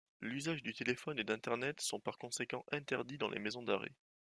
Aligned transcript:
L'usage 0.21 0.63
du 0.63 0.73
téléphone 0.73 1.19
et 1.19 1.23
d'internet 1.23 1.79
sont 1.79 1.99
par 1.99 2.17
conséquent 2.17 2.65
interdits 2.71 3.19
dans 3.19 3.29
les 3.29 3.37
maisons 3.37 3.61
d'arrêt. 3.61 3.93